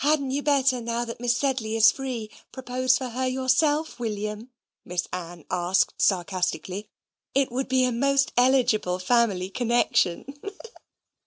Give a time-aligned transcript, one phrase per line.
[0.03, 4.49] "Hadn't you better, now that Miss Sedley is free, propose for her yourself, William?"
[4.83, 6.89] Miss Ann asked sarcastically.
[7.35, 10.25] "It would be a most eligible family connection.